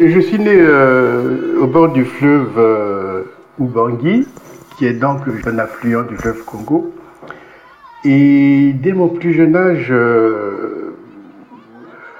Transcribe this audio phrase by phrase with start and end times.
[0.00, 0.56] Je suis né
[1.60, 3.26] au bord du fleuve
[3.58, 4.28] Ubangui,
[4.76, 6.92] qui est donc un affluent du fleuve Congo.
[8.04, 9.92] Et dès mon plus jeune âge,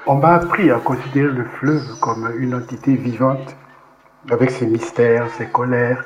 [0.05, 3.55] on m'a appris à considérer le fleuve comme une entité vivante,
[4.29, 6.03] avec ses mystères, ses colères.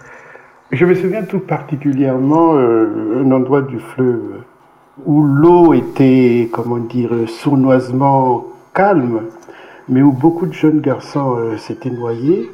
[0.72, 4.44] Je me souviens tout particulièrement euh, un endroit du fleuve
[5.06, 9.22] où l'eau était, comment dire, sournoisement calme,
[9.90, 12.52] mais où beaucoup de jeunes garçons euh, s'étaient noyés.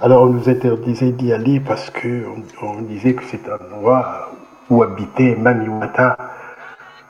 [0.00, 4.32] Alors on nous interdisait d'y aller parce qu'on on disait que c'était un endroit
[4.70, 6.16] où habitait Mamiwata,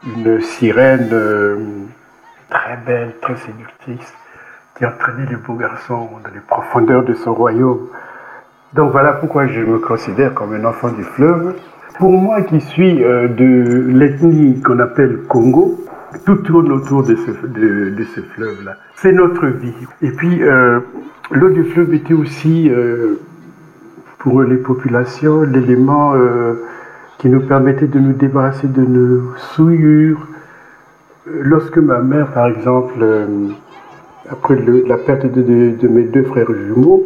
[0.04, 1.08] une sirène.
[1.12, 1.86] Euh,
[2.54, 4.14] très belle, très séductrice,
[4.76, 7.88] qui entraînait les beaux garçons dans les profondeurs de son royaume.
[8.74, 11.56] Donc voilà pourquoi je me considère comme un enfant du fleuve.
[11.98, 15.83] Pour moi qui suis euh, de l'ethnie qu'on appelle Congo,
[16.24, 18.76] tout tourne autour de ce, fleuve-là.
[18.96, 19.74] C'est notre vie.
[20.02, 20.80] Et puis, euh,
[21.30, 23.20] l'eau du fleuve était aussi, euh,
[24.18, 26.14] pour les populations, l'élément
[27.18, 30.26] qui nous permettait de nous débarrasser de nos souillures,
[31.26, 33.26] Lorsque ma mère, par exemple, euh,
[34.28, 37.02] après la perte de, mes deux frères jumeaux,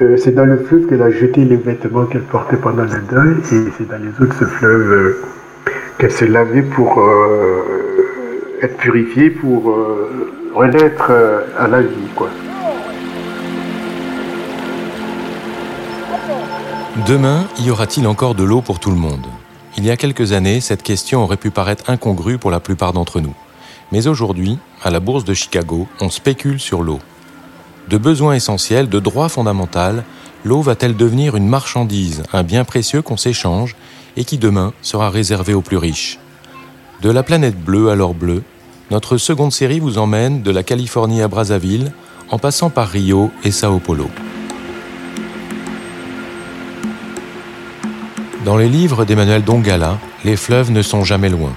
[0.00, 3.34] euh, c'est dans le fleuve qu'elle a jeté les vêtements qu'elle portait pendant le deuil
[3.38, 5.20] et c'est dans les eaux de ce fleuve euh,
[5.98, 7.02] qu'elle s'est lavée pour
[8.64, 9.76] être purifiée, pour
[10.54, 11.10] renaître
[11.58, 11.88] à la vie.
[17.06, 19.26] Demain, y aura-t-il encore de l'eau pour tout le monde?
[19.76, 23.20] Il y a quelques années, cette question aurait pu paraître incongrue pour la plupart d'entre
[23.20, 23.34] nous.
[23.90, 27.00] Mais aujourd'hui, à la bourse de Chicago, on spécule sur l'eau.
[27.88, 30.04] De besoin essentiel, de droit fondamental,
[30.44, 33.74] l'eau va-t-elle devenir une marchandise, un bien précieux qu'on s'échange
[34.16, 36.18] et qui demain sera réservé aux plus riches?
[37.02, 38.42] De la planète bleue à l'or bleu,
[38.90, 41.92] notre seconde série vous emmène de la Californie à Brazzaville
[42.30, 44.08] en passant par Rio et Sao Paulo.
[48.44, 51.54] Dans les livres d'Emmanuel Dongala, les fleuves ne sont jamais loin.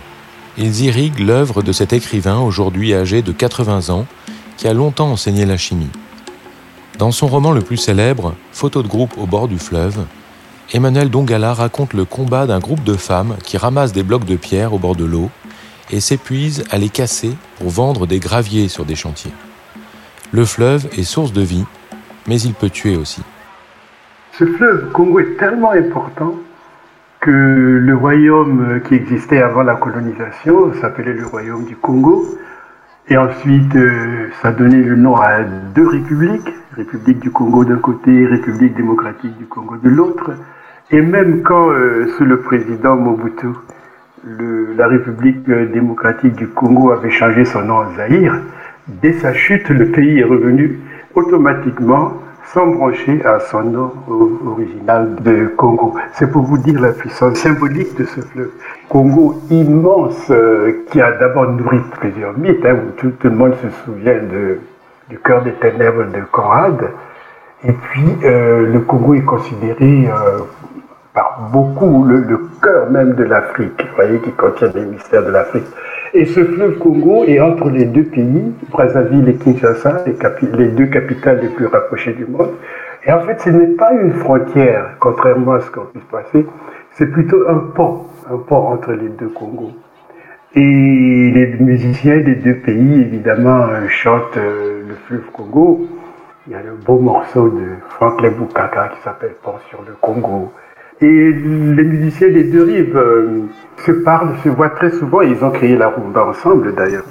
[0.57, 4.05] Ils irriguent l'œuvre de cet écrivain aujourd'hui âgé de 80 ans
[4.55, 5.89] qui a longtemps enseigné la chimie.
[6.97, 10.05] Dans son roman le plus célèbre, Photo de groupe au bord du fleuve,
[10.73, 14.73] Emmanuel Dongala raconte le combat d'un groupe de femmes qui ramassent des blocs de pierre
[14.73, 15.29] au bord de l'eau
[15.91, 19.33] et s'épuisent à les casser pour vendre des graviers sur des chantiers.
[20.31, 21.65] Le fleuve est source de vie,
[22.27, 23.23] mais il peut tuer aussi.
[24.33, 26.35] Ce fleuve Congo est tellement important
[27.21, 32.37] que le royaume qui existait avant la colonisation s'appelait le royaume du Congo.
[33.09, 35.41] Et ensuite, euh, ça donnait le nom à
[35.73, 40.31] deux républiques, République du Congo d'un côté, République démocratique du Congo de l'autre.
[40.91, 43.47] Et même quand, euh, sous le président Mobutu,
[44.77, 48.39] la République démocratique du Congo avait changé son nom en Zaïre,
[48.87, 50.79] dès sa chute, le pays est revenu
[51.15, 52.13] automatiquement
[52.53, 53.91] sans brancher à son nom
[54.45, 55.95] original de Congo.
[56.13, 58.51] C'est pour vous dire la puissance symbolique de ce fleuve.
[58.87, 62.65] Congo immense euh, qui a d'abord nourri plusieurs mythes.
[62.65, 64.21] Hein, tout, le monde se souvient
[65.09, 66.89] du cœur des ténèbres de Conrad.
[67.65, 70.39] Et puis euh, le Congo est considéré euh,
[71.17, 72.21] par beaucoup le,
[72.61, 75.65] cœur même de l'Afrique, vous voyez, qui contient les mystères de l'Afrique.
[76.13, 81.39] Et ce fleuve Congo est entre les deux pays, Brazzaville et Kinshasa, les, deux capitales
[81.41, 82.51] les plus rapprochées du monde.
[83.03, 86.45] Et en fait, ce n'est pas une frontière, contrairement à ce qu'on puisse penser,
[86.91, 88.01] c'est plutôt un pont,
[88.31, 89.73] un pont entre les deux Congos.
[90.53, 95.87] Et les musiciens des deux pays, évidemment, chantent euh, le fleuve Congo.
[96.45, 100.51] Il y a le beau morceau de Franklin Boukaka qui s'appelle Pont sur le Congo.
[100.99, 103.47] Et les musiciens des deux rives euh,
[103.85, 107.05] se parlent, se voient très souvent ils ont créé la rumba ensemble d'ailleurs.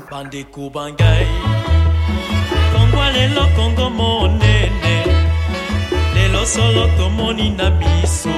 [6.99, 8.31] tomoni na biso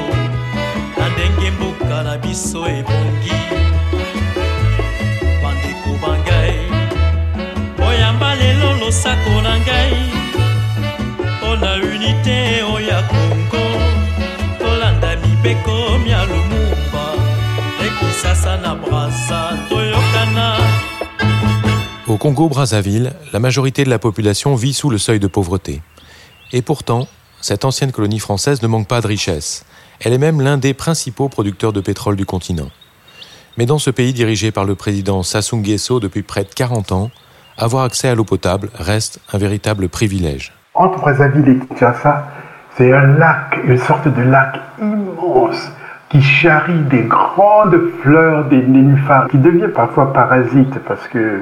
[0.99, 3.39] na ndenge mboka na biso ebongi
[20.35, 20.57] na
[22.07, 25.83] Au Congo-Brazzaville, la majorité de la population vit sous le seuil de pauvreté.
[26.53, 27.07] Et pourtant,
[27.41, 29.65] cette ancienne colonie française ne manque pas de richesses.
[30.01, 32.71] Elle est même l'un des principaux producteurs de pétrole du continent.
[33.57, 37.11] Mais dans ce pays dirigé par le président Sassou Nguesso depuis près de 40 ans,
[37.57, 40.53] avoir accès à l'eau potable reste un véritable privilège.
[40.75, 42.29] Entre Brazzaville et Kinshasa,
[42.79, 45.73] c'est un lac, une sorte de lac immense
[46.09, 51.41] qui charrie des grandes fleurs des nénuphars, qui devient parfois parasite parce que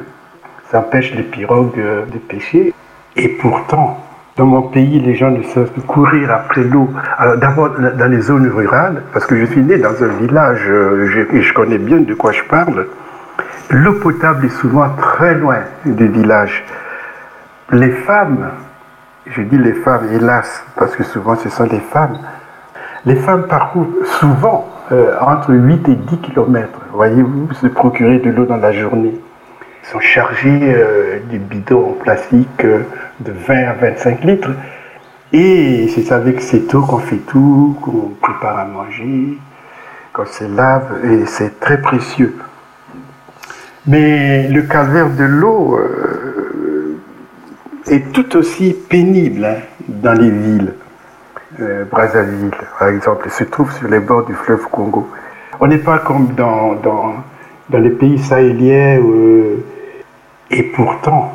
[0.70, 1.76] ça empêche les pirogues
[2.12, 2.74] de pêcher.
[3.16, 4.02] Et pourtant,
[4.36, 6.90] Dans mon pays, les gens ne cessent de courir après l'eau.
[7.16, 11.26] Alors d'abord dans les zones rurales, parce que je suis né dans un village euh,
[11.32, 12.86] et je connais bien de quoi je parle.
[13.70, 16.64] L'eau potable est souvent très loin du village.
[17.72, 18.50] Les femmes,
[19.28, 22.18] je dis les femmes, hélas, parce que souvent ce sont les femmes,
[23.04, 28.44] les femmes parcourent souvent euh, entre 8 et 10 kilomètres, voyez-vous, se procurer de l'eau
[28.44, 29.14] dans la journée.
[29.82, 32.82] Ils sont chargés euh, des bidons en plastique euh,
[33.20, 34.50] de 20 à 25 litres.
[35.32, 39.38] Et c'est avec cette eau qu'on fait tout, qu'on prépare à manger,
[40.12, 42.36] qu'on se lave, et c'est très précieux.
[43.86, 46.75] Mais le calvaire de l'eau euh,
[47.88, 49.56] est tout aussi pénible hein,
[49.88, 50.74] dans les villes.
[51.60, 55.08] Euh, Brazzaville, par exemple, se trouve sur les bords du fleuve Congo.
[55.60, 57.14] On n'est pas comme dans, dans,
[57.70, 59.00] dans les pays sahéliens.
[59.00, 59.64] Euh,
[60.50, 61.32] et pourtant,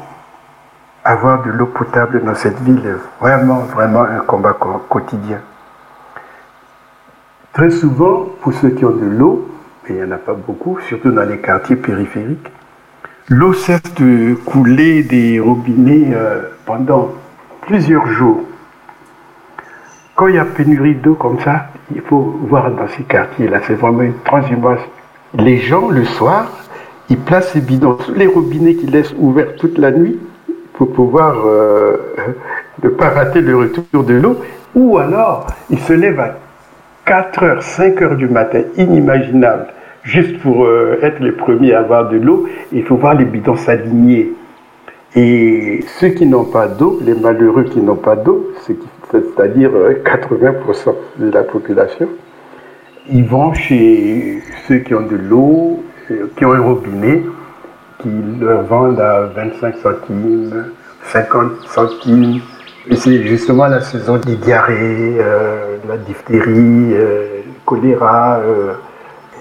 [1.04, 4.56] avoir de l'eau potable dans cette ville est vraiment, vraiment un combat
[4.90, 5.40] quotidien.
[7.54, 9.50] Très souvent, pour ceux qui ont de l'eau,
[9.90, 12.50] il n'y en a pas beaucoup, surtout dans les quartiers périphériques.
[13.30, 17.12] L'eau cesse de couler des robinets euh, pendant
[17.62, 18.42] plusieurs jours.
[20.16, 23.76] Quand il y a pénurie d'eau comme ça, il faut voir dans ces quartiers-là, c'est
[23.76, 24.80] vraiment une transhumance.
[25.36, 26.52] Les gens, le soir,
[27.10, 27.56] ils placent
[28.16, 30.20] les robinets qu'ils laissent ouverts toute la nuit
[30.74, 31.98] pour pouvoir euh,
[32.84, 34.38] ne pas rater le retour de l'eau,
[34.74, 36.38] ou alors ils se lèvent à
[37.06, 39.68] 4 heures, 5 heures du matin, inimaginable,
[40.04, 43.56] juste pour euh, être les premiers à avoir de l'eau, il faut voir les bidons
[43.56, 44.34] s'aligner.
[45.16, 48.52] Et ceux qui n'ont pas d'eau, les malheureux qui n'ont pas d'eau,
[49.12, 49.72] c'est-à-dire
[50.06, 52.08] 80% euh, de la population,
[53.10, 57.24] ils vont chez ceux qui ont de l'eau, euh, qui ont un robinet,
[58.00, 58.10] qui
[58.40, 60.66] leur vendent à 25 centimes,
[61.04, 62.40] 50 centimes.
[62.90, 65.18] Et c'est justement la saison des diarrhées,
[65.88, 68.40] la diphtérie, le choléra.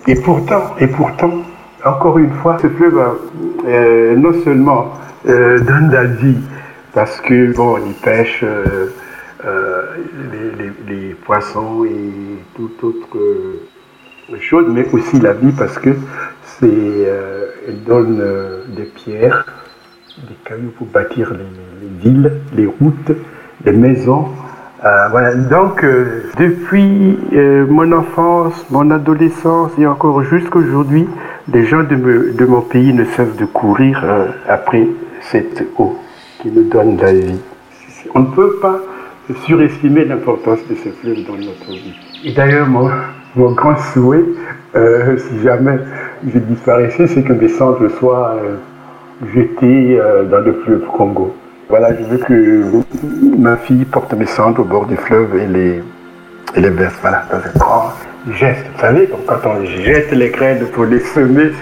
[0.07, 1.43] Et pourtant, et pourtant,
[1.85, 3.19] encore une fois, ce fleuve
[3.67, 4.93] euh, non seulement
[5.29, 6.39] euh, donne la vie,
[6.95, 8.87] parce que bon, pêche euh,
[10.89, 12.13] les, poissons et
[12.57, 13.19] toute autre
[14.41, 15.91] chose, mais aussi la vie parce que
[16.45, 17.09] c'est,
[17.87, 18.23] donne
[18.77, 19.45] des pierres,
[20.29, 23.13] des cailloux pour bâtir les villes, les routes,
[23.65, 24.29] les maisons.
[24.83, 25.35] Euh, voilà.
[25.35, 31.07] Donc, euh, depuis euh, mon enfance, mon adolescence et encore jusqu'aujourd'hui,
[31.53, 34.03] les gens de, mon pays ne cessent de courir
[34.49, 34.89] après
[35.21, 35.99] cette eau
[36.41, 37.39] qui nous donne la vie.
[38.15, 38.81] On ne peut pas
[39.45, 41.95] surestimer l'importance de ce fleuve dans notre vie.
[42.25, 42.91] Et d'ailleurs, mon,
[43.37, 44.25] mon, grand souhait,
[44.75, 45.79] si jamais
[46.27, 48.37] je disparaissais, c'est que mes cendres soient
[49.35, 50.01] jetées
[50.31, 51.35] dans le fleuve Congo.
[51.71, 52.83] Voilà, je veux que
[53.39, 55.83] ma fille porte mes cendres au bord du fleuve et les,
[56.57, 56.69] et
[57.01, 57.93] voilà, dans un grand
[58.33, 58.67] geste.
[58.75, 61.53] Vous savez, quand on jette les graines pour les semer,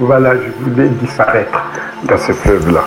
[0.00, 1.64] voilà, je voulais disparaître
[2.08, 2.84] dans ce fleuve-là.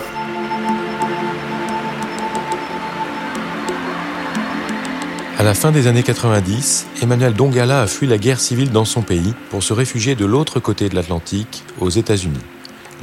[5.40, 9.02] À la fin des années 90, Emmanuel Dongala a fui la guerre civile dans son
[9.02, 12.44] pays pour se réfugier de l'autre côté de l'Atlantique, aux États-Unis,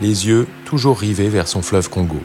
[0.03, 2.21] les yeux toujours rivés vers son fleuve Congo.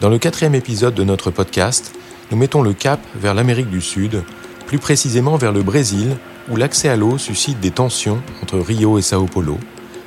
[0.00, 1.94] Dans le quatrième épisode de notre podcast,
[2.30, 4.22] nous mettons le cap vers l'Amérique du Sud,
[4.66, 6.16] plus précisément vers le Brésil,
[6.50, 9.58] où l'accès à l'eau suscite des tensions entre Rio et Sao Paulo,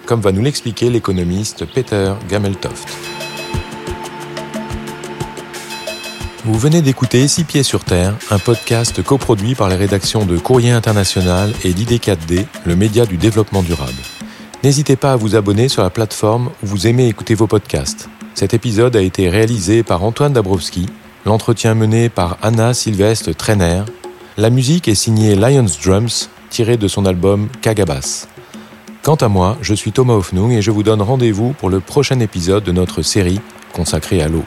[0.06, 2.88] comme va nous l'expliquer l'économiste Peter Gameltoft.
[6.44, 10.72] Vous venez d'écouter Six Pieds sur Terre, un podcast coproduit par les rédactions de Courrier
[10.72, 13.98] International et d'ID4D, le média du développement durable.
[14.64, 18.10] N'hésitez pas à vous abonner sur la plateforme où vous aimez écouter vos podcasts.
[18.38, 20.86] Cet épisode a été réalisé par Antoine Dabrowski,
[21.26, 23.82] l'entretien mené par Anna Sylvestre Trainer.
[24.38, 28.28] La musique est signée Lions Drums, tirée de son album Kagabas.
[29.02, 32.20] Quant à moi, je suis Thomas Hoffnung et je vous donne rendez-vous pour le prochain
[32.20, 33.42] épisode de notre série
[33.74, 34.46] consacrée à l'eau.